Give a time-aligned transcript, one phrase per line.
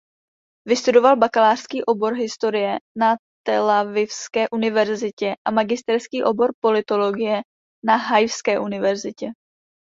[0.67, 3.15] Vystudoval bakalářský obor historie na
[3.47, 7.41] Telavivské univerzitě a magisterský obor politologie
[7.87, 9.29] na Haifské univerzitě.